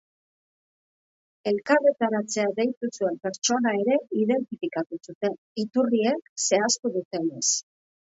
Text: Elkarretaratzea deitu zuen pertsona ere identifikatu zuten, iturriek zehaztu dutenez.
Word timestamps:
Elkarretaratzea 1.51 2.47
deitu 2.61 2.91
zuen 2.97 3.21
pertsona 3.27 3.75
ere 3.83 4.01
identifikatu 4.25 5.03
zuten, 5.07 5.41
iturriek 5.69 6.37
zehaztu 6.51 6.99
dutenez. 7.01 7.49